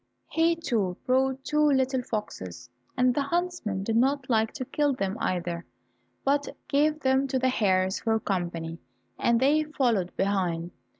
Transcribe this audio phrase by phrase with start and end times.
[0.31, 5.15] He, too, brought two little foxes, and the huntsmen did not like to kill them
[5.19, 5.63] either,
[6.25, 8.79] but gave them to the hares for company,
[9.19, 10.71] and they followed behind.